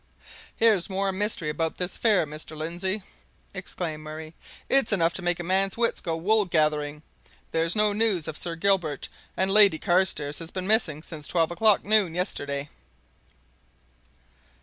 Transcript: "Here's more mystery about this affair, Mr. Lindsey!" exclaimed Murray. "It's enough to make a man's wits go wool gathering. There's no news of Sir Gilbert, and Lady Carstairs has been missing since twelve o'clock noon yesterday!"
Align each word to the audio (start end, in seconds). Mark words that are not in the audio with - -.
"Here's 0.55 0.89
more 0.89 1.11
mystery 1.11 1.49
about 1.49 1.77
this 1.77 1.95
affair, 1.95 2.25
Mr. 2.25 2.57
Lindsey!" 2.57 3.03
exclaimed 3.53 4.01
Murray. 4.01 4.33
"It's 4.67 4.91
enough 4.91 5.13
to 5.13 5.21
make 5.21 5.39
a 5.39 5.43
man's 5.43 5.77
wits 5.77 6.01
go 6.01 6.17
wool 6.17 6.45
gathering. 6.45 7.03
There's 7.51 7.75
no 7.75 7.93
news 7.93 8.27
of 8.27 8.35
Sir 8.35 8.55
Gilbert, 8.55 9.09
and 9.37 9.51
Lady 9.51 9.77
Carstairs 9.77 10.39
has 10.39 10.49
been 10.49 10.65
missing 10.65 11.03
since 11.03 11.27
twelve 11.27 11.51
o'clock 11.51 11.85
noon 11.85 12.15
yesterday!" 12.15 12.67